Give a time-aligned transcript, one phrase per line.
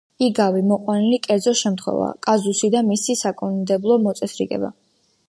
[0.27, 4.73] იგავი— მოყვანილი კერძო შემთხვევა, კაზუსი და მისი საკანონმდებლო მოწესრიგება